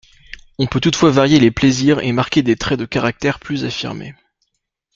[0.57, 4.15] On peut toutefois varier les plaisirs et marquer des traits de caractère plus affirmés.